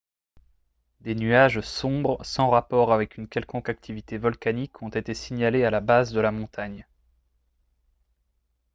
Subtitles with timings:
[1.01, 5.79] des nuages sombres sans rapport avec une quelconque activité volcanique ont été signalés à la
[5.79, 6.87] base de la montagne